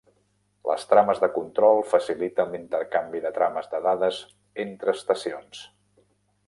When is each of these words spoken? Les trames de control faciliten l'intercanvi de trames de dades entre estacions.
Les 0.69 0.85
trames 0.93 1.19
de 1.23 1.29
control 1.35 1.83
faciliten 1.91 2.55
l'intercanvi 2.57 3.23
de 3.27 3.33
trames 3.39 3.71
de 3.75 3.83
dades 3.89 4.25
entre 4.69 4.99
estacions. 5.01 5.63